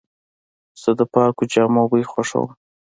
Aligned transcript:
زه 0.81 0.91
د 0.99 1.01
پاکو 1.13 1.43
جامو 1.51 1.83
بوی 1.89 2.03
خوښوم. 2.11 2.49